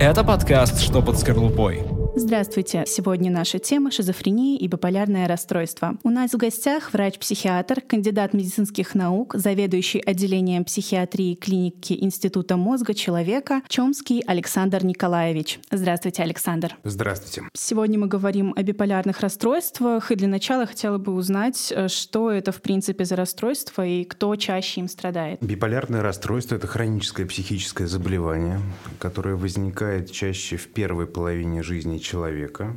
[0.00, 1.82] Это подкаст «Что под скорлупой?»
[2.22, 2.84] Здравствуйте!
[2.86, 5.96] Сегодня наша тема— шизофрения и биполярное расстройство.
[6.02, 13.62] У нас в гостях врач-психиатр, кандидат медицинских наук, заведующий отделением психиатрии клиники Института мозга человека
[13.68, 15.60] Чомский Александр Николаевич.
[15.70, 16.76] Здравствуйте, Александр.
[16.84, 17.48] Здравствуйте.
[17.54, 22.52] Сегодня мы говорим о биполярных расстройствах, и для начала хотела бы узнать, э, что это
[22.52, 25.38] в принципе за расстройство и кто чаще им страдает.
[25.40, 28.60] Биполярное расстройство— это хроническое психическое заболевание,
[28.98, 32.09] которое возникает чаще в первой половине жизни человека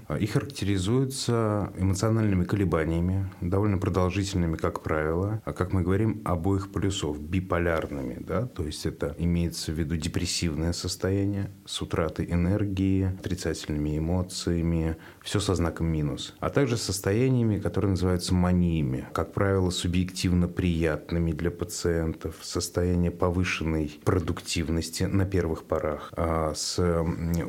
[0.08, 7.20] а, и характеризуются эмоциональными колебаниями, довольно продолжительными, как правило, а как мы говорим, обоих полюсов,
[7.20, 14.98] биполярными, да, то есть это имеется в виду депрессивное состояние с утратой энергии, отрицательными эмоциями,
[15.22, 21.52] все со знаком минус, а также состояниями, которые называются маниями, как правило, субъективно приятными для
[21.52, 26.80] пациентов, состояние повышенной продуктивности на первых порах, а с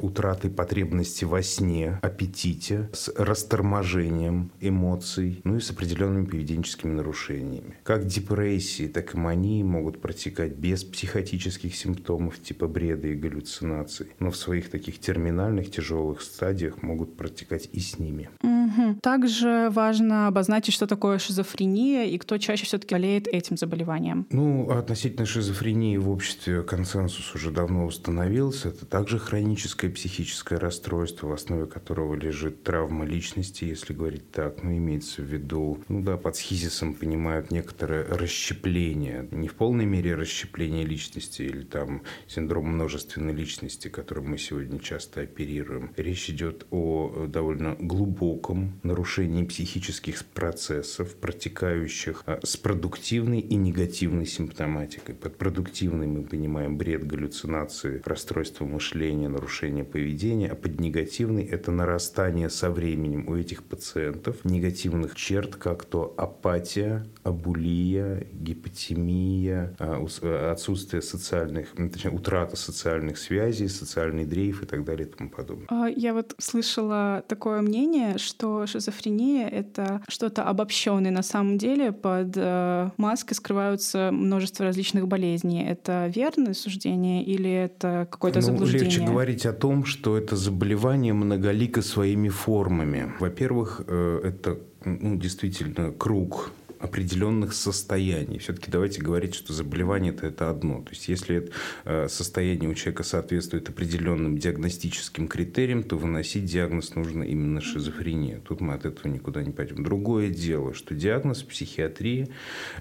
[0.01, 7.77] утратой потребности во сне, сне, аппетите, с расторможением эмоций, ну и с определенными поведенческими нарушениями.
[7.83, 14.31] Как депрессии, так и мании могут протекать без психотических симптомов типа бреда и галлюцинаций, но
[14.31, 18.31] в своих таких терминальных тяжелых стадиях могут протекать и с ними.
[18.43, 19.01] Угу.
[19.03, 24.27] Также важно обозначить, что такое шизофрения и кто чаще все-таки болеет этим заболеванием.
[24.31, 28.69] Ну, относительно шизофрении в обществе консенсус уже давно установился.
[28.69, 34.63] Это также хроническое психическое расстройство, в основе которого лежит травма личности, если говорить так.
[34.63, 39.29] Ну, имеется в виду, ну да, под схизисом понимают некоторое расщепление.
[39.31, 45.23] Не в полной мере расщепление личности или там синдром множественной личности, которым мы сегодня часто
[45.23, 45.93] оперируем.
[45.97, 55.15] Речь идет о довольно глубоком нарушении психических процессов, протекающих а, с продуктивной и негативной симптоматикой.
[55.15, 61.71] Под продуктивной мы понимаем бред, галлюцинации, расстройство мышления, нарушение поведения, а под негативной негативный– это
[61.71, 70.51] нарастание со временем у этих пациентов негативных черт, как то апатия, абулия, гипотемия, а, э,
[70.53, 75.67] отсутствие социальных, точнее, утрата социальных связей, социальный дрейф и так далее и тому подобное.
[75.71, 81.11] А, я вот слышала такое мнение, что шизофрения— это что-то обобщенное.
[81.11, 85.65] На самом деле под э, маской скрываются множество различных болезней.
[85.65, 88.85] Это верное суждение или это какое-то ну, заблуждение?
[88.85, 93.13] Легче говорить о том, что это заболевание многолико своими формами.
[93.21, 96.51] Во-первых, э, это ну, действительно круг
[96.85, 98.39] определенных состояний.
[98.39, 100.83] Все-таки давайте говорить, что заболевание это, это одно.
[100.83, 101.51] То есть, если
[101.87, 108.41] э, состояние у человека соответствует определенным диагностическим критериям, то выносить диагноз нужно именно шизофрения.
[108.47, 109.83] Тут мы от этого никуда не пойдем.
[109.83, 112.29] Другое дело, что диагноз психиатрии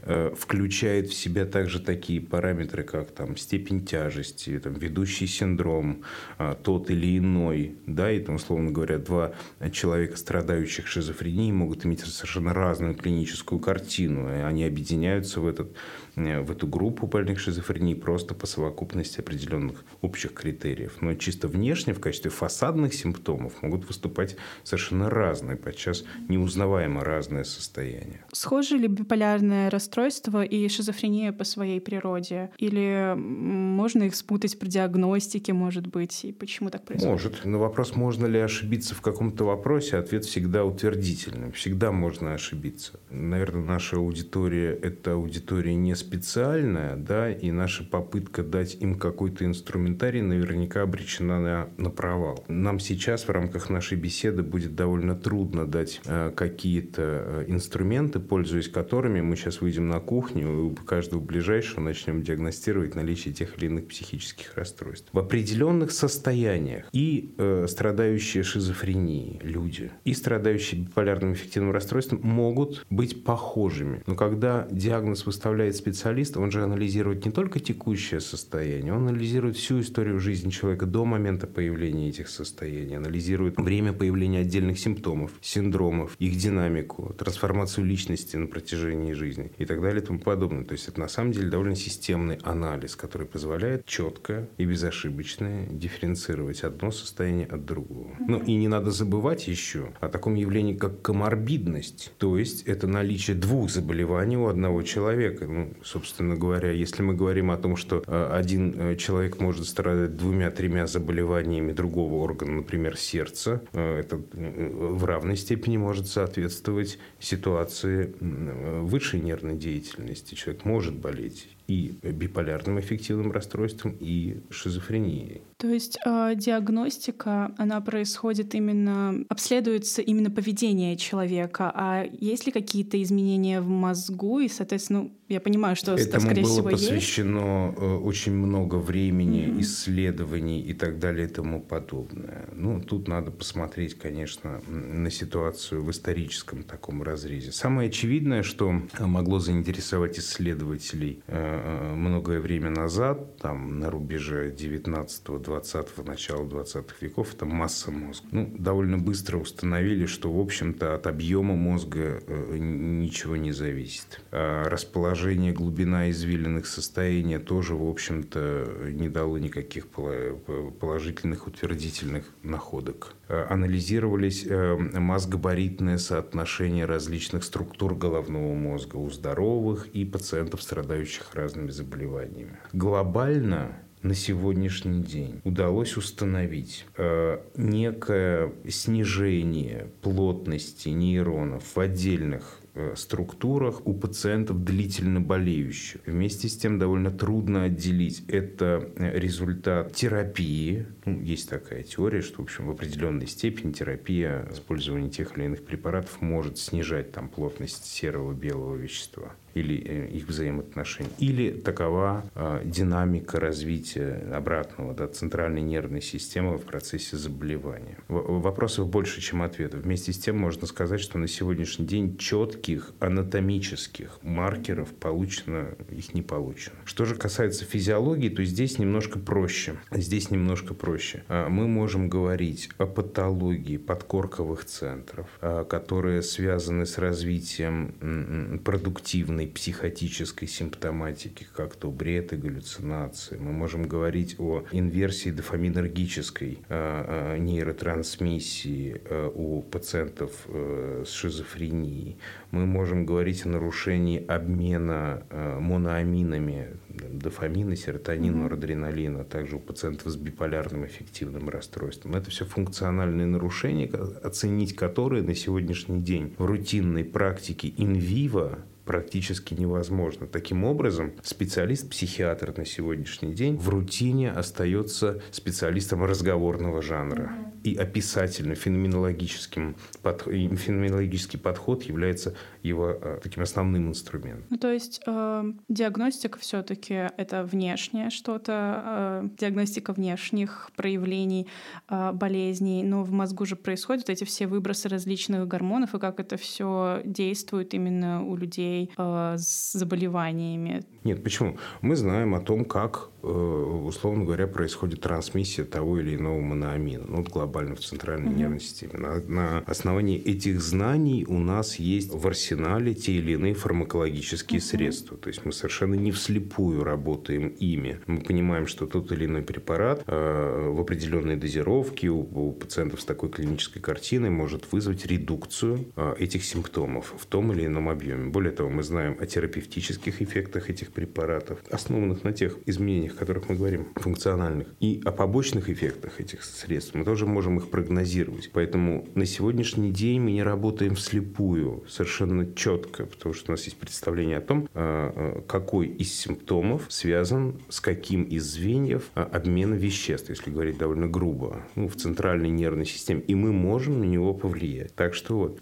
[0.01, 6.03] э, включает в себя также такие параметры, как там, степень тяжести, там, ведущий синдром,
[6.39, 7.75] э, тот или иной.
[7.87, 9.31] Да, и там, условно говоря, два
[9.71, 14.29] человека, страдающих шизофренией, могут иметь совершенно разную клиническую картину картину.
[14.29, 15.75] И они объединяются в, этот,
[16.15, 20.97] в эту группу больных шизофрении просто по совокупности определенных общих критериев.
[21.01, 28.23] Но чисто внешне, в качестве фасадных симптомов, могут выступать совершенно разные, подчас неузнаваемо разные состояния.
[28.31, 32.51] Схожи ли биполярное расстройство и шизофрения по своей природе?
[32.57, 36.25] Или можно их спутать при диагностике, может быть?
[36.25, 37.11] И почему так происходит?
[37.11, 37.45] Может.
[37.45, 41.51] Но вопрос, можно ли ошибиться в каком-то вопросе, ответ всегда утвердительный.
[41.51, 42.99] Всегда можно ошибиться.
[43.09, 50.21] Наверное, наша аудитория– это аудитория не специальная, да, и наша попытка дать им какой-то инструментарий
[50.21, 52.43] наверняка обречена на, на провал.
[52.47, 58.69] Нам сейчас в рамках нашей беседы будет довольно трудно дать э, какие-то э, инструменты, пользуясь
[58.69, 63.67] которыми мы сейчас выйдем на кухню и у каждого ближайшего начнем диагностировать наличие тех или
[63.67, 65.09] иных психических расстройств.
[65.13, 73.23] В определенных состояниях и э, страдающие шизофренией люди, и страдающие биполярным эффективным расстройством могут быть
[73.23, 74.01] похожи похожими.
[74.07, 75.92] Но когда диагноз выставляет специалист,
[76.37, 81.47] он же анализирует не только текущее состояние, он анализирует всю историю жизни человека до момента
[81.47, 89.13] появления этих состояний, анализирует время появления отдельных симптомов, синдромов, их динамику, трансформацию личности на протяжении
[89.13, 90.63] жизни и так далее и тому подобное.
[90.63, 96.63] То есть это на самом деле довольно системный анализ, который позволяет четко и безошибочно дифференцировать
[96.63, 98.15] одно состояние от другого.
[98.19, 103.35] Ну и не надо забывать еще о таком явлении, как коморбидность, то есть это наличие
[103.35, 105.45] двух заболеваний у одного человека.
[105.45, 110.15] Ну, собственно говоря, если мы говорим о том, что э, один э, человек может страдать
[110.15, 119.21] двумя-тремя заболеваниями другого органа, например, сердца, э, это в равной степени может соответствовать ситуации высшей
[119.21, 120.35] нервной деятельности.
[120.35, 125.41] Человек может болеть и биполярным аффективным расстройством, и шизофренией.
[125.57, 133.01] То есть э, диагностика, она происходит именно, обследуется именно поведение человека, а есть ли какие-то
[133.01, 137.79] изменения в мозгу, и, соответственно, ну, я понимаю, что, Этому скорее было всего, посвящено есть.
[137.81, 139.61] Э, очень много времени, mm-hmm.
[139.61, 142.49] исследований и так далее и тому подобное.
[142.53, 147.51] Ну, тут надо посмотреть, конечно, на ситуацию в историческом таком разрезе.
[147.51, 156.03] Самое очевидное, что могло заинтересовать исследователей э, многое время назад, там, на рубеже 19-20 20-го,
[156.03, 158.27] начала 20-х веков, это масса мозга.
[158.31, 164.21] Ну, довольно быстро установили, что, в общем-то, от объема мозга э, ничего не зависит.
[164.31, 173.13] А расположение, глубина извилинных состояний тоже, в общем-то, не дало никаких положительных утвердительных находок.
[173.27, 182.57] Анализировались э, мозгобаритное соотношение различных структур головного мозга у здоровых и пациентов, страдающих разными заболеваниями.
[182.71, 193.85] Глобально на сегодняшний день удалось установить э, некое снижение плотности нейронов в отдельных Э, структурах
[193.85, 196.01] у пациентов длительно болеющих.
[196.07, 198.23] Вместе с тем довольно трудно отделить.
[198.27, 200.87] Это э, результат терапии.
[201.05, 205.63] Ну, есть такая теория, что в, общем, в определенной степени терапия использования тех или иных
[205.63, 211.09] препаратов может снижать там, плотность серого белого вещества или э, их взаимоотношений.
[211.19, 217.97] Или такова э, динамика развития обратного да, центральной нервной системы в процессе заболевания.
[218.07, 219.81] В- вопросов больше, чем ответов.
[219.81, 226.21] Вместе с тем можно сказать, что на сегодняшний день четких анатомических маркеров получено, их не
[226.21, 226.75] получено.
[226.85, 229.75] Что же касается физиологии, то здесь немножко проще.
[229.91, 231.23] Здесь немножко проще.
[231.27, 240.47] А, мы можем говорить о патологии подкорковых центров, а, которые связаны с развитием продуктивной психотической
[240.47, 243.37] симптоматики, как то бред и галлюцинации.
[243.37, 249.01] Мы можем говорить о инверсии дофаминергической а, нейротрансмиссии
[249.33, 252.17] у пациентов э, с шизофренией
[252.53, 255.23] мы можем говорить о нарушении обмена
[255.59, 262.15] моноаминами дофамина, серотонина, норадреналина, а также у пациентов с биполярным эффективным расстройством.
[262.15, 270.27] Это все функциональные нарушения, оценить которые на сегодняшний день в рутинной практике инвиво практически невозможно.
[270.27, 277.31] Таким образом, специалист-психиатр на сегодняшний день в рутине остается специалистом разговорного жанра.
[277.63, 284.45] И описательно-феноменологическим под, феноменологический подход является его э, таким основным инструментом.
[284.49, 291.47] Ну, то есть э, диагностика все-таки это внешнее что-то, э, диагностика внешних проявлений
[291.89, 296.37] э, болезней, но в мозгу же происходят эти все выбросы различных гормонов, и как это
[296.37, 300.83] все действует именно у людей э, с заболеваниями.
[301.03, 301.57] Нет, почему?
[301.81, 307.75] Мы знаем о том, как, условно говоря, происходит трансмиссия того или иного моноамина, ну, глобально
[307.75, 308.37] в центральной mm-hmm.
[308.37, 308.93] нервной системе.
[308.97, 314.63] На, на основании этих знаний у нас есть в арсенале те или иные фармакологические uh-huh.
[314.63, 315.17] средства.
[315.17, 317.99] То есть мы совершенно не вслепую работаем ими.
[318.07, 323.05] Мы понимаем, что тот или иной препарат э, в определенной дозировке у, у пациентов с
[323.05, 328.29] такой клинической картиной может вызвать редукцию э, этих симптомов в том или ином объеме.
[328.29, 333.49] Более того, мы знаем о терапевтических эффектах этих препаратов, основанных на тех изменениях, о которых
[333.49, 336.93] мы говорим, функциональных, и о побочных эффектах этих средств.
[336.95, 338.49] Мы тоже можем их прогнозировать.
[338.53, 341.83] Поэтому на сегодняшний день мы не работаем вслепую.
[341.87, 346.85] Совершенно четко, потому что у нас есть представление о том, а, а, какой из симптомов
[346.89, 352.49] связан с каким из звеньев а, обмена веществ, если говорить довольно грубо, ну, в центральной
[352.49, 354.93] нервной системе, и мы можем на него повлиять.
[354.95, 355.59] Так что вот.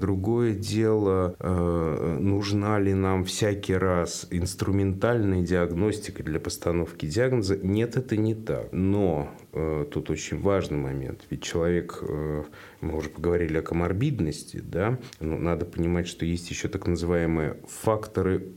[0.00, 1.34] Другое дело,
[2.20, 7.56] нужна ли нам всякий раз инструментальная диагностика для постановки диагноза?
[7.56, 8.72] Нет, это не так.
[8.72, 11.26] Но тут очень важный момент.
[11.30, 12.02] Ведь человек
[12.80, 18.52] мы уже поговорили о коморбидности, да, но надо понимать, что есть еще так называемые факторы,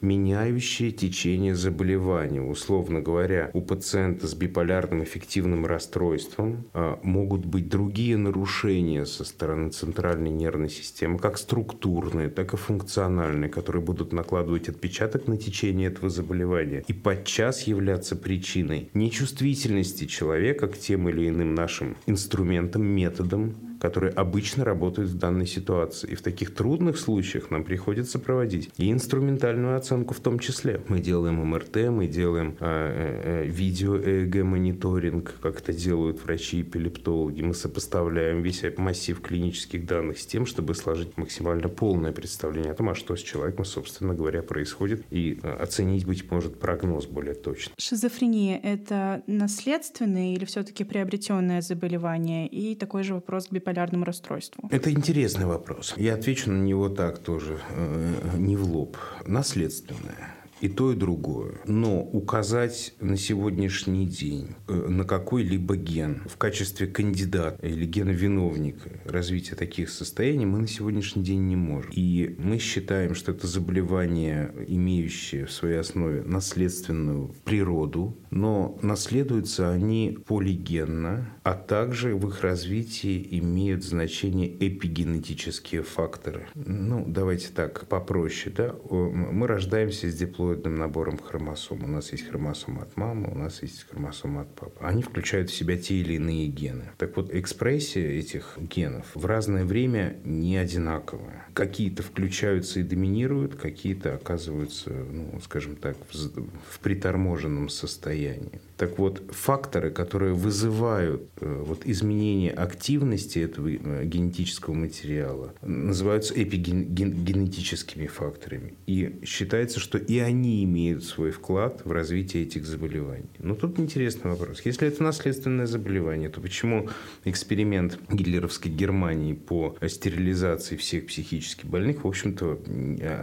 [0.00, 2.42] меняющие течение заболевания.
[2.42, 9.70] Условно говоря, у пациента с биполярным эффективным расстройством а, могут быть другие нарушения со стороны
[9.70, 16.10] центральной нервной системы, как структурные, так и функциональные, которые будут накладывать отпечаток на течение этого
[16.10, 20.21] заболевания и подчас являться причиной нечувствительности человека
[20.68, 26.12] к тем или иным нашим инструментам, методам, которые обычно работают в данной ситуации.
[26.12, 30.80] И в таких трудных случаях нам приходится проводить и инструментальную оценку в том числе.
[30.86, 37.42] Мы делаем МРТ, мы делаем э, э, видео-ЭЭГ-мониторинг, как это делают врачи-эпилептологи.
[37.42, 42.88] Мы сопоставляем весь массив клинических данных с тем, чтобы сложить максимально полное представление о том,
[42.88, 47.72] а что с человеком, собственно говоря, происходит, и э, оценить, быть может, прогноз более точно.
[47.78, 52.46] Шизофрения— это наследственное или все-таки приобретенное заболевание?
[52.46, 54.68] И такой же вопрос к биполярному расстройству.
[54.70, 55.94] Это интересный вопрос.
[55.96, 58.96] Я отвечу на него так тоже, э, не в лоб.
[59.26, 61.60] Наследственное и то, и другое.
[61.66, 69.56] Но указать на сегодняшний день э, на какой-либо ген в качестве кандидата или гена-виновника развития
[69.56, 71.90] таких состояний мы на сегодняшний день не можем.
[71.92, 80.16] И мы считаем, что это заболевание, имеющее в своей основе наследственную природу, но наследуются они
[80.26, 86.46] полигенно, а также в их развитии имеют значение эпигенетические факторы.
[86.54, 88.54] Ну, давайте так, попроще.
[88.56, 88.76] Да?
[88.88, 90.14] Мы рождаемся с
[90.52, 91.84] диплоидным набором хромосом.
[91.84, 94.76] У нас есть хромосома от мамы, у нас есть хромосома от папы.
[94.80, 96.90] Они включают в себя те или иные гены.
[96.98, 101.46] Так вот, экспрессия этих генов в разное время не одинаковая.
[101.54, 108.60] Какие-то включаются и доминируют, какие-то оказываются, ну, скажем так, в, в приторможенном состоянии.
[108.82, 118.08] Так вот, факторы, которые вызывают э, вот, изменение активности этого э, генетического материала, называются эпигенетическими
[118.08, 118.74] факторами.
[118.88, 123.30] И считается, что и они имеют свой вклад в развитие этих заболеваний.
[123.38, 124.62] Но тут интересный вопрос.
[124.64, 126.88] Если это наследственное заболевание, то почему
[127.24, 132.58] эксперимент гитлеровской Германии по стерилизации всех психически больных, в общем-то,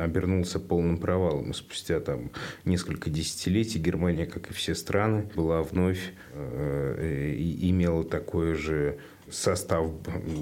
[0.02, 1.52] обернулся полным провалом.
[1.52, 2.32] И спустя там
[2.64, 8.98] несколько десятилетий Германия, как и все страны, была была вновь э, имела такое же
[9.32, 9.88] состав,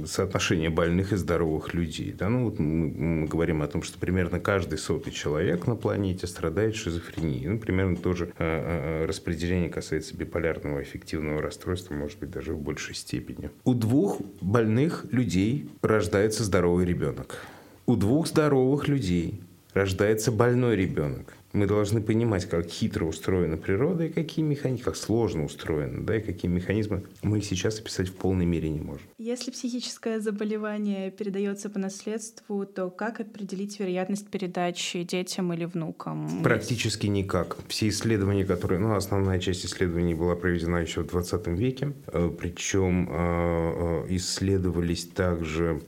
[0.06, 2.14] соотношение больных и здоровых людей.
[2.18, 2.30] Да?
[2.30, 6.76] Ну, вот мы, мы говорим о том, что примерно каждый сотый человек на планете страдает
[6.76, 7.48] шизофренией.
[7.48, 12.96] Ну, примерно тоже э, э, распределение касается биполярного аффективного расстройства, может быть, даже в большей
[12.96, 13.50] степени.
[13.64, 17.46] У двух больных людей рождается здоровый ребенок.
[17.86, 19.42] У двух здоровых людей
[19.74, 25.44] рождается больной ребенок мы должны понимать, как хитро устроена природа и какие механизмы, как сложно
[25.44, 29.08] устроена, да, и какие механизмы мы сейчас описать в полной мере не можем.
[29.18, 36.44] Если психическое заболевание передается по наследству, то как определить вероятность передачи детям или внукам?
[36.44, 37.58] Практически никак.
[37.68, 43.10] Все исследования, которые, ну, основная часть исследований была проведена еще в 20 веке, э, причем
[43.10, 45.82] э, э, исследовались также,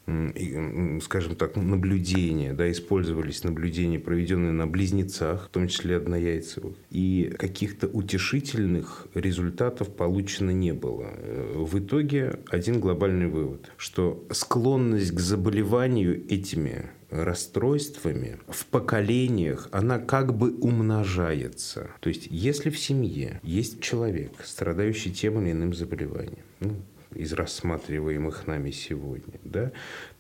[1.04, 6.76] скажем так, наблюдения, да, использовались наблюдения, проведенные на близнецах, том числе однояйцевых.
[6.90, 11.10] И каких-то утешительных результатов получено не было.
[11.54, 20.34] В итоге один глобальный вывод, что склонность к заболеванию этими расстройствами в поколениях она как
[20.38, 21.90] бы умножается.
[22.00, 26.76] То есть, если в семье есть человек, страдающий тем или иным заболеванием, ну,
[27.16, 29.72] из рассматриваемых нами сегодня, да,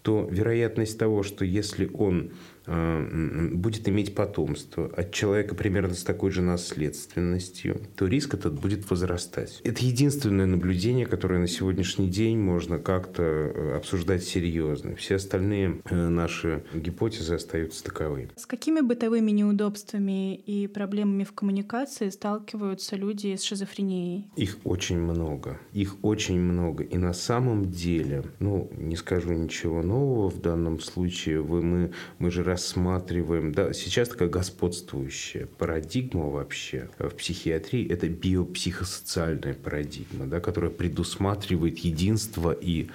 [0.01, 2.31] то вероятность того, что если он
[2.70, 9.62] будет иметь потомство от человека примерно с такой же наследственностью, то риск этот будет возрастать.
[9.64, 14.96] Это единственное наблюдение, которое на сегодняшний день можно как-то э, обсуждать серьезно.
[14.96, 18.30] Все остальные э, наши гипотезы остаются таковыми.
[18.36, 24.28] С какими бытовыми неудобствами и проблемами в коммуникации сталкиваются люди с шизофренией?
[24.36, 25.60] Их очень много.
[25.74, 26.84] Их очень много.
[26.84, 32.32] И на самом деле, ну, не скажу ничего нового в данном случае, вы, мы, мы
[32.32, 40.42] же раз рассматриваем, да, сейчас такая господствующая парадигма вообще в психиатрии– это биопсихосоциальная парадигма, да,
[40.42, 42.89] которая предусматривает единство и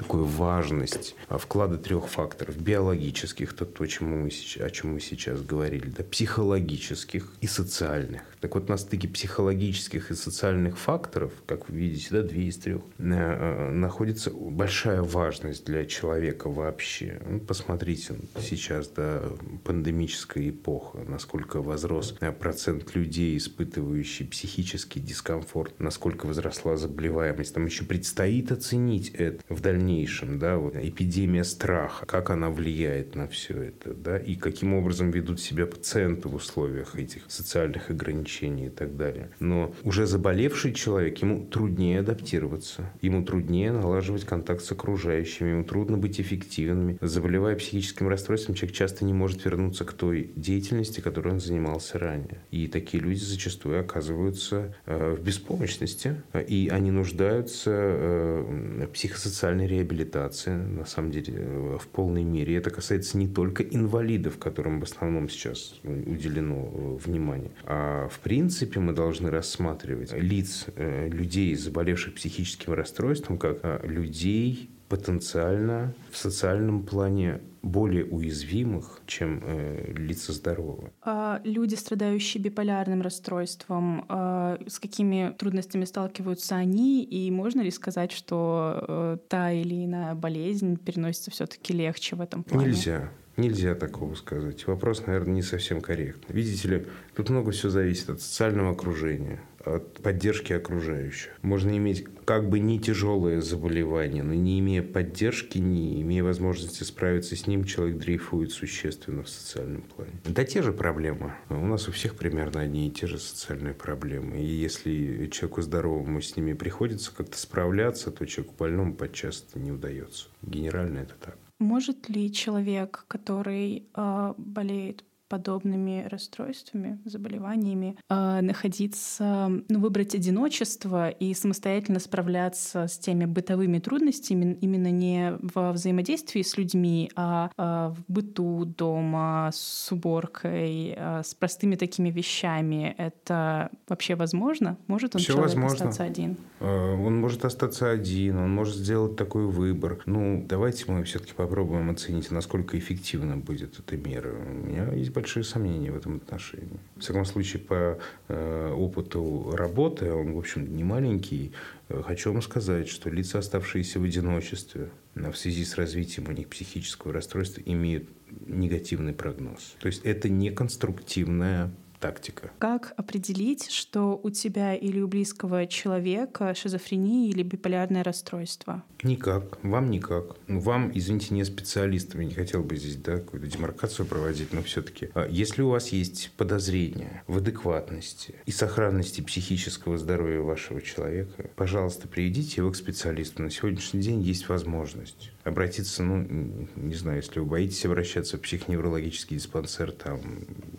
[0.00, 2.56] такую важность а, вклада трех факторов.
[2.56, 4.30] Биологических, это то, чему мы,
[4.64, 8.22] о чем мы сейчас говорили, да, психологических и социальных.
[8.40, 12.80] Так вот, на стыке психологических и социальных факторов, как вы видите, да, две из трех,
[12.98, 17.20] э, э, находится большая важность для человека вообще.
[17.28, 19.22] Ну, посмотрите сейчас, да,
[19.64, 27.52] пандемическая эпоха, насколько возрос э, процент людей, испытывающих психический дискомфорт, насколько возросла заболеваемость.
[27.52, 29.89] Там еще предстоит оценить это в дальнейшем,
[30.38, 35.40] да, вот, эпидемия страха, как она влияет на все это, да, и каким образом ведут
[35.40, 39.30] себя пациенты в условиях этих социальных ограничений и так далее.
[39.40, 45.96] Но уже заболевший человек, ему труднее адаптироваться, ему труднее налаживать контакт с окружающими, ему трудно
[45.98, 46.98] быть эффективными.
[47.00, 52.38] Заболевая психическим расстройством, человек часто не может вернуться к той деятельности, которой он занимался ранее.
[52.50, 60.56] И такие люди зачастую оказываются э, в беспомощности, и они нуждаются э, в психосоциальной реабилитация,
[60.56, 62.56] на самом деле, э, в полной мере.
[62.56, 68.80] Это касается не только инвалидов, которым в основном сейчас уделено э, внимание, а в принципе
[68.80, 78.04] мы должны рассматривать лиц людей, заболевших психическим расстройством, как людей, потенциально в социальном плане более
[78.04, 80.92] уязвимых, чем э, лица здоровые.
[81.02, 88.12] А люди, страдающие биполярным расстройством, э, с какими трудностями сталкиваются они, и можно ли сказать,
[88.12, 92.68] что э, та или иная болезнь переносится все-таки легче в этом плане?
[92.68, 93.10] Нельзя.
[93.36, 94.66] Нельзя такого сказать.
[94.66, 96.34] Вопрос, наверное, не совсем корректный.
[96.34, 101.32] Видите ли, тут много всего зависит от социального окружения, от поддержки окружающих.
[101.42, 107.36] Можно иметь как бы не тяжелое заболевание, но не имея поддержки, не имея возможности справиться
[107.36, 110.12] с ним, человек дрейфует существенно в социальном плане.
[110.24, 111.34] Да те же проблемы.
[111.48, 114.40] У нас у всех примерно одни и те же социальные проблемы.
[114.40, 120.28] И если человеку здоровому с ними приходится как-то справляться, то человеку больному подчас не удается.
[120.42, 121.36] Генерально это так.
[121.58, 131.32] Может ли человек, который э, болеет подобными расстройствами, заболеваниями, э, находиться, ну, выбрать одиночество и
[131.34, 138.12] самостоятельно справляться с теми бытовыми трудностями, именно не во взаимодействии с людьми, а э, в
[138.12, 142.94] быту дома, с уборкой, э, с простыми такими вещами.
[142.98, 144.76] Это вообще возможно?
[144.88, 145.76] Может он Все человек возможно.
[145.76, 146.36] остаться один?
[146.60, 150.02] Он может остаться один, он может сделать такой выбор.
[150.06, 154.34] Ну, давайте мы все-таки попробуем оценить, насколько эффективно будет эта мера.
[154.34, 156.80] У меня есть большие сомнения в этом отношении.
[156.96, 157.98] В всяком случае, по
[158.28, 161.52] э, опыту работы, он, в общем, не маленький,
[161.88, 166.48] э, хочу вам сказать, что лица, оставшиеся в одиночестве в связи с развитием у них
[166.48, 168.08] психического расстройства, имеют
[168.46, 169.76] негативный прогноз.
[169.80, 172.50] То есть это не конструктивная тактика.
[172.58, 178.82] Как определить, что у тебя или у близкого человека шизофрения или биполярное расстройство?
[179.02, 179.62] Никак.
[179.62, 180.36] Вам никак.
[180.48, 182.20] Ну, вам, извините, не специалистом.
[182.20, 185.10] Я не хотел бы здесь да, какую-то демаркацию проводить, но все-таки.
[185.14, 192.08] А если у вас есть подозрение в адекватности и сохранности психического здоровья вашего человека, пожалуйста,
[192.08, 193.42] приведите его к специалисту.
[193.42, 199.36] На сегодняшний день есть возможность обратиться, ну, не знаю, если вы боитесь обращаться в психоневрологический
[199.36, 200.20] диспансер, там,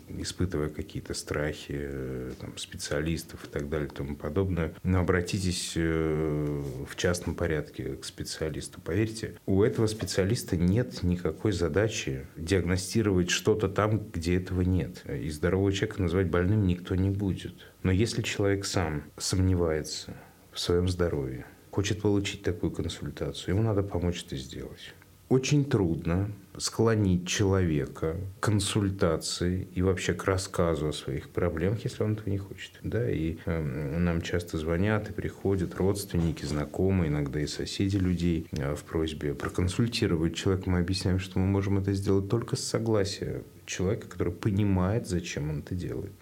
[0.08, 6.62] испытывая какие-то страхи э, там, специалистов и так далее и тому подобное, но обратитесь э,
[6.88, 8.80] в частном порядке к специалисту.
[8.80, 15.04] Поверьте, у этого специалиста нет никакой задачи диагностировать что-то там, где этого нет.
[15.08, 17.54] И здорового человека назвать больным никто не будет.
[17.82, 20.14] Но если человек сам сомневается
[20.52, 24.94] в своем здоровье, хочет получить такую консультацию, ему надо помочь это сделать.
[25.30, 32.12] Очень трудно склонить человека к консультации и вообще к рассказу о своих проблемах, если он
[32.12, 32.72] этого не хочет.
[32.82, 33.62] Да, и э,
[33.98, 40.34] нам часто звонят и приходят родственники, знакомые, иногда и соседи людей э, в просьбе проконсультировать
[40.34, 40.68] человека.
[40.68, 45.60] Мы объясняем, что мы можем это сделать только с согласия человека, который понимает, зачем он
[45.60, 46.12] это делает.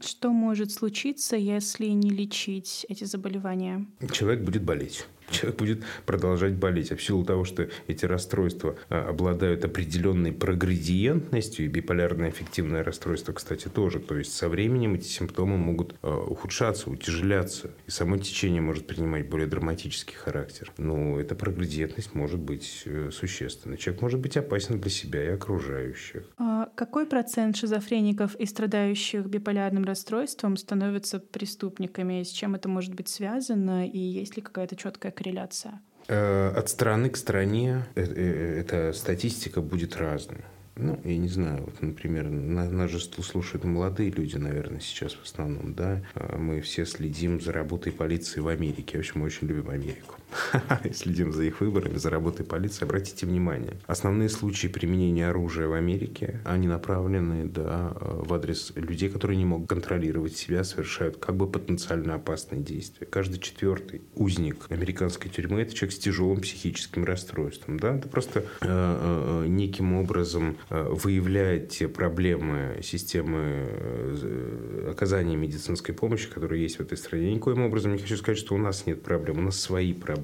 [0.00, 3.86] Что может случиться, если не лечить эти заболевания?
[4.12, 6.92] Человек будет болеть человек будет продолжать болеть.
[6.92, 13.32] А в силу того, что эти расстройства а, обладают определенной прогредиентностью, и биполярное эффективное расстройство,
[13.32, 18.60] кстати, тоже, то есть со временем эти симптомы могут а, ухудшаться, утяжеляться, и само течение
[18.60, 20.72] может принимать более драматический характер.
[20.78, 23.76] Но эта прогредиентность может быть э, существенной.
[23.76, 26.24] Человек может быть опасен для себя и окружающих.
[26.38, 32.22] А какой процент шизофреников и страдающих биполярным расстройством становятся преступниками?
[32.22, 33.86] С чем это может быть связано?
[33.86, 35.80] И есть ли какая-то четкая корреляция?
[36.08, 40.40] Э, от страны к стране э, э, эта статистика будет разной.
[40.76, 45.74] Ну, я не знаю, вот, например, нас же слушают молодые люди, наверное, сейчас в основном,
[45.74, 46.02] да.
[46.14, 48.96] А мы все следим за работой полиции в Америке.
[48.96, 50.14] В общем, мы очень любим Америку.
[50.92, 52.84] Следим за их выборами, за работой полиции.
[52.84, 59.36] Обратите внимание, основные случаи применения оружия в Америке, они направлены, да, в адрес людей, которые
[59.36, 63.06] не могут контролировать себя, совершают как бы потенциально опасные действия.
[63.06, 67.96] Каждый четвертый узник американской тюрьмы– это человек с тяжелым психическим расстройством, да.
[67.96, 76.28] Это просто э, э, неким образом Э, выявляет те проблемы системы э, оказания медицинской помощи,
[76.28, 77.28] которые есть в этой стране.
[77.28, 80.17] Я никоим образом не хочу сказать, что у нас нет проблем, у нас свои проблемы.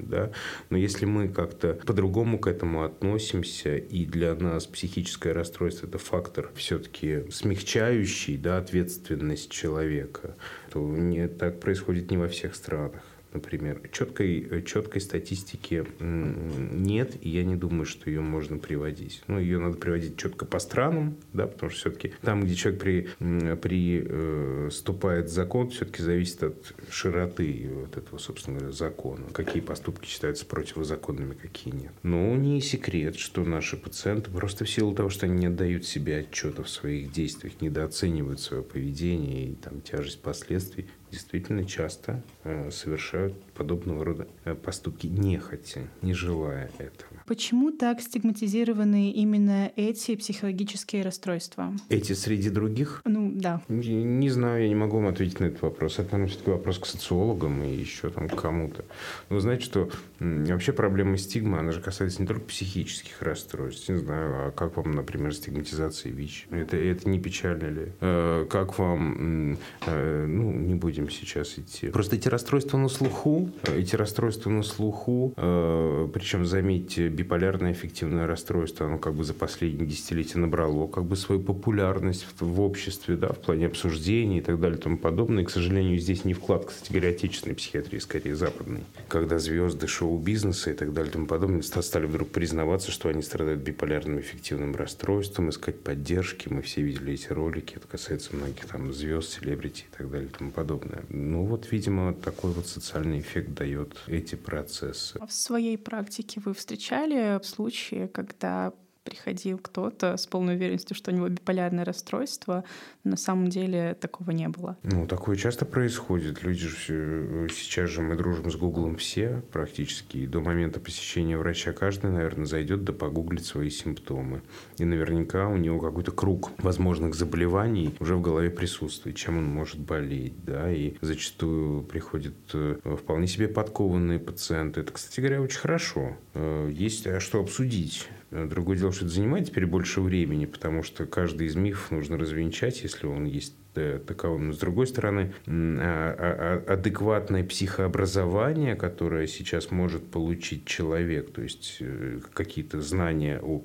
[0.00, 0.30] Да?
[0.70, 6.50] Но если мы как-то по-другому к этому относимся, и для нас психическое расстройство– это фактор
[6.54, 10.36] все-таки смягчающий да, ответственность человека,
[10.70, 13.02] то не, так происходит не во всех странах.
[13.32, 13.80] Например.
[13.92, 19.22] Четкой, четкой статистики нет, и я не думаю, что ее можно приводить.
[19.26, 23.08] Ну, ее надо приводить четко по странам, да, потому что все-таки там, где человек при,
[23.56, 29.26] приступает э, закон, все-таки зависит от широты вот этого, собственно говоря, закона.
[29.32, 31.92] Какие поступки считаются противозаконными, какие нет.
[32.02, 36.18] Но не секрет, что наши пациенты просто в силу того, что они не отдают себе
[36.18, 43.34] отчета в своих действиях, недооценивают свое поведение и там тяжесть последствий, действительно часто э, совершают
[43.58, 47.22] подобного рода э, поступки нехотя, не желая этого.
[47.26, 51.72] Почему так стигматизированы именно эти психологические расстройства?
[51.88, 53.02] Эти среди других?
[53.04, 53.60] Ну, да.
[53.68, 55.98] Не, не знаю, я не могу вам ответить на этот вопрос.
[55.98, 58.84] Это, наверное, все-таки вопрос к социологам и еще там к кому-то.
[59.28, 59.90] Вы знаете, что
[60.20, 63.88] вообще проблема стигмы, она же касается не только психических расстройств.
[63.88, 66.46] Не знаю, а как вам, например, стигматизация ВИЧ?
[66.50, 67.92] Это, это не печально ли?
[68.00, 71.88] Э, как вам, э, ну, не будем сейчас идти.
[71.88, 78.86] Просто эти расстройства на слуху, эти расстройства на слуху, э, причем, заметьте, биполярное эффективное расстройство,
[78.86, 83.28] оно как бы за последние десятилетия набрало как бы свою популярность в, в обществе, да,
[83.28, 85.42] в плане обсуждений и так далее и тому подобное.
[85.42, 88.82] И, к сожалению, здесь не вклад, кстати говоря, отечественной психиатрии, скорее западной.
[89.08, 93.60] Когда звезды шоу-бизнеса и так далее и тому подобное стали вдруг признаваться, что они страдают
[93.60, 96.48] биполярным эффективным расстройством, искать поддержки.
[96.48, 97.76] Мы все видели эти ролики.
[97.76, 101.04] Это касается многих там звезд, селебрити и так далее и тому подобное.
[101.08, 105.18] Ну вот, видимо, такой вот социальный эффект дает эти процессы.
[105.26, 108.72] В своей практике вы встречали случаи, когда
[109.08, 112.64] приходил кто-то с полной уверенностью, что у него биполярное расстройство.
[113.04, 114.76] На самом деле такого не было.
[114.82, 116.42] Ну, такое часто происходит.
[116.42, 117.48] Люди же все...
[117.48, 120.18] Сейчас же мы дружим с Гуглом все практически.
[120.18, 124.42] И до момента посещения врача каждый, наверное, зайдет да погуглит свои симптомы.
[124.76, 129.78] И наверняка у него какой-то круг возможных заболеваний уже в голове присутствует, чем он может
[129.78, 130.44] болеть.
[130.44, 130.70] Да?
[130.70, 134.82] И зачастую приходят э, вполне себе подкованные пациенты.
[134.82, 136.16] Это, кстати говоря, очень хорошо.
[136.34, 140.82] Э, есть а что обсудить Э, другое дело, что это занимает теперь больше времени, потому
[140.82, 144.48] что каждый из мифов нужно развенчать, если он есть э, таковым.
[144.48, 151.42] Но, с другой стороны, а, а, а, адекватное психообразование, которое сейчас может получить человек, то
[151.42, 153.62] есть э, какие-то знания о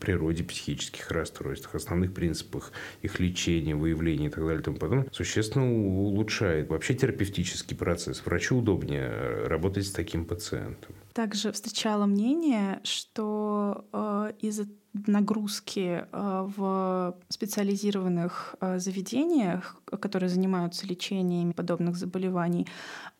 [0.00, 5.70] природе психических расстройств, основных принципах их лечения, выявления и так далее и тому подобное, существенно
[5.70, 8.22] улучшает вообще терапевтический процесс.
[8.24, 10.94] Врачу удобнее работать с таким пациентом.
[11.12, 21.52] Также встречала мнение, что э, из-за нагрузки э, в специализированных э, заведениях, которые занимаются лечением
[21.52, 22.66] подобных заболеваний,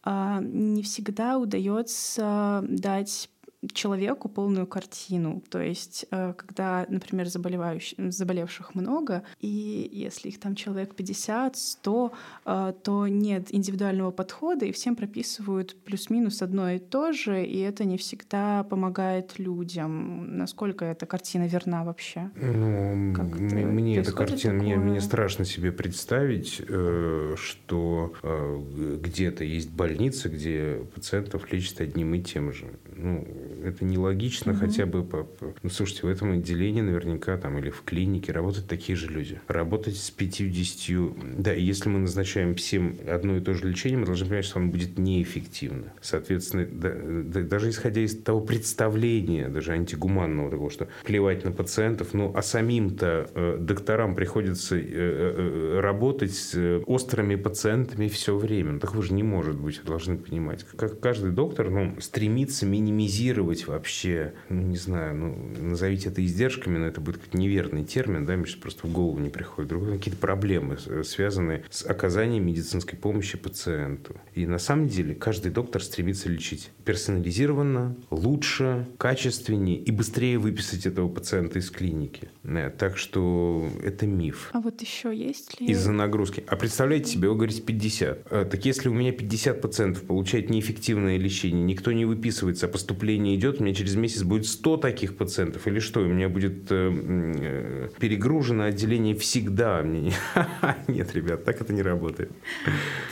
[0.05, 3.31] э, не всегда удается дать
[3.73, 5.43] человеку полную картину.
[5.51, 12.13] То есть, э, когда, например, заболевших много, и если их там человек 50, 100,
[12.47, 17.85] э, то нет индивидуального подхода, и всем прописывают плюс-минус одно и то же, и это
[17.85, 20.39] не всегда помогает людям.
[20.39, 22.31] Насколько эта картина верна вообще?
[22.37, 30.29] Ну, как мне эта картина, мне, мне страшно себе представить, э, что где-то есть больница,
[30.29, 32.67] где пациентов лечат одним и тем же.
[32.97, 33.27] Ну,
[33.65, 34.61] это нелогично, угу.
[34.61, 35.27] хотя бы по.
[35.63, 39.41] Ну, слушайте, в этом отделении наверняка там или в клинике работают такие же люди.
[39.49, 41.39] Работать с 50...
[41.39, 44.61] Да, и если мы назначаем всем одно и то же лечение, мы должны понимать, что
[44.61, 45.93] оно будет неэффективно.
[46.01, 52.15] Соответственно, да, да, даже исходя из того представления, даже антигуманного такого, что плевать на пациентов,
[52.15, 58.37] ну, а самим-то э, докторам приходится э, э, э работать с э, острыми пациентами все
[58.37, 58.73] время.
[58.73, 60.65] Ну, такого же не может быть, вы должны понимать.
[60.77, 66.87] Как каждый доктор ну, стремится минимизировать вообще, ну, не знаю, ну, назовите это издержками, но
[66.87, 69.71] это будет какой-то неверный термин, да, мне сейчас просто в голову не приходит.
[69.71, 74.17] Другое, какие-то проблемы, связанные с оказанием медицинской помощи пациенту.
[74.35, 81.09] И на самом деле каждый доктор стремится лечить персонализированно, лучше, качественнее и быстрее выписать этого
[81.09, 82.29] пациента из клиники.
[82.45, 84.51] Э, так что это миф.
[84.53, 85.67] А вот еще есть ли...
[85.69, 86.43] Из-за нагрузки.
[86.47, 88.27] А представляете себе, вы говорите 50.
[88.31, 93.30] Э, так если у меня 50 пациентов получает неэффективное лечение, никто не выписывается, а поступление
[93.37, 96.01] идет, у меня через месяц будет 100 таких пациентов или что?
[96.01, 99.83] У меня будет э, э, перегружено отделение всегда.
[100.89, 102.33] Нет, ребят, так это не работает.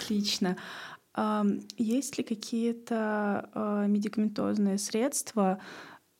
[0.02, 0.56] Отлично.
[1.76, 5.58] Есть ли какие-то а, медикаментозные средства,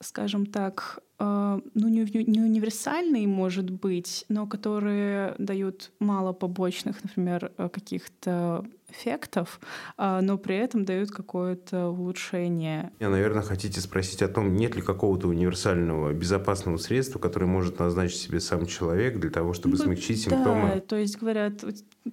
[0.01, 7.51] скажем так, э, ну, не, не универсальные, может быть, но которые дают мало побочных, например,
[7.57, 9.59] э, каких-то эффектов,
[9.97, 12.91] а, но при этом дают какое-то улучшение.
[12.99, 18.19] Я, наверное, хотите спросить о том, нет ли какого-то универсального безопасного средства, которое может назначить
[18.19, 20.79] себе сам человек для того, чтобы ну, смягчить да, симптомы?
[20.81, 21.63] то есть говорят,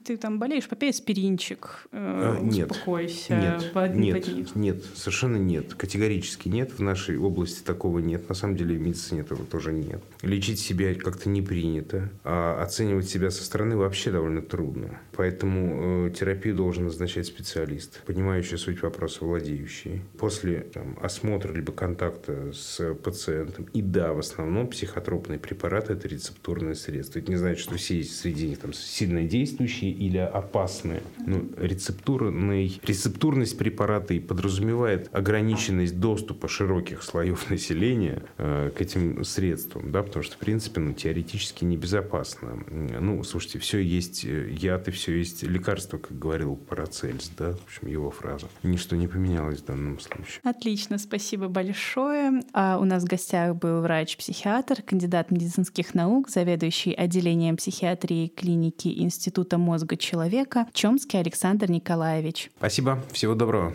[0.05, 3.37] ты там болеешь, попей аспиринчик, э, а, нет, успокойся.
[3.37, 5.75] Нет, под, нет, под нет, совершенно нет.
[5.75, 6.73] Категорически нет.
[6.73, 8.29] В нашей области такого нет.
[8.29, 10.03] На самом деле медицине этого тоже нет.
[10.23, 12.11] Лечить себя как-то не принято.
[12.25, 15.01] А оценивать себя со стороны вообще довольно трудно.
[15.13, 20.03] Поэтому э, терапию должен назначать специалист, понимающий суть вопроса, владеющий.
[20.19, 23.67] После там, осмотра либо контакта с пациентом.
[23.73, 27.19] И да, в основном психотропные препараты– это рецептурные средства.
[27.19, 31.03] Это не значит, что все среди них там сильно действующие или опасные.
[31.27, 39.93] Ну, рецептурный, рецептурность препарата и подразумевает ограниченность доступа широких слоев населения э, к этим средствам,
[39.93, 42.65] да, потому что, в принципе, ну, теоретически небезопасно.
[42.69, 47.65] Ну, слушайте, все есть э, яд и все есть лекарство, как говорил Парацельс, да, в
[47.65, 48.47] общем, его фраза.
[48.63, 50.41] Ничто не поменялось в данном случае.
[50.43, 52.43] Отлично, спасибо большое.
[52.53, 59.59] А у нас в гостях был врач-психиатр, кандидат медицинских наук, заведующий отделением психиатрии клиники Института
[59.59, 62.51] мозга человека Чомский Александр Николаевич.
[62.57, 63.75] Спасибо, всего доброго.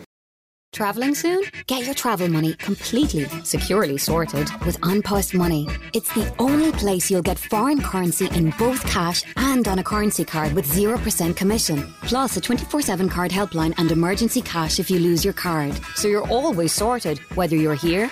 [0.72, 1.42] Traveling soon?
[1.66, 5.68] Get your travel money completely, securely sorted with OnPost Money.
[5.92, 10.24] It's the only place you'll get foreign currency in both cash and on a currency
[10.24, 11.92] card with 0% commission.
[12.04, 15.78] Plus a 24 7 card helpline and emergency cash if you lose your card.
[15.94, 18.08] So you're always sorted, whether you're here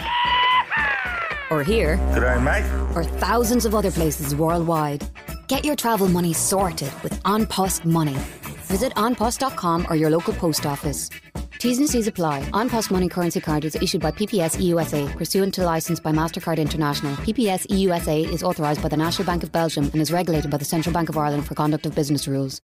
[1.50, 1.96] or here.
[2.12, 2.94] G'day, mate.
[2.94, 5.02] Or thousands of other places worldwide.
[5.48, 8.18] Get your travel money sorted with OnPost Money.
[8.70, 11.10] Visit onpost.com or your local post office.
[11.58, 12.38] T's and C's apply.
[12.52, 17.12] OnPost Money Currency Card is issued by PPS EUSA, pursuant to license by MasterCard International.
[17.26, 20.64] PPS EUSA is authorised by the National Bank of Belgium and is regulated by the
[20.64, 22.58] Central Bank of Ireland for conduct of business rules.